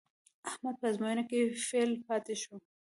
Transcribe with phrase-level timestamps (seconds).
[0.49, 2.55] احمد په ازموینه کې فېل پاتې شو.